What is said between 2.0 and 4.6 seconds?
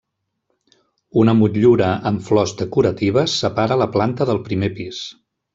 amb flors decoratives separa la planta del